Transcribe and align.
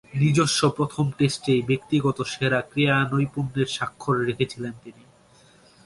নিজস্ব 0.13 0.59
প্রথম 0.69 1.05
টেস্টেই 1.17 1.61
ব্যক্তিগত 1.61 2.17
সেরা 2.23 2.59
ক্রীড়া 2.61 2.97
নৈপুণ্যের 3.11 3.67
স্বাক্ষর 3.67 4.15
রেখেছিলেন 4.19 4.73
তিনি। 4.83 5.03